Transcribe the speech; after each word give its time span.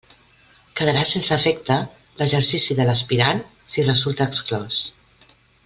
Quedarà 0.79 1.03
sense 1.09 1.35
efecte 1.41 1.77
l'exercici 2.21 2.79
de 2.79 2.89
l'aspirant 2.89 3.45
si 3.75 3.87
resulta 3.91 4.29
exclòs. 4.33 4.81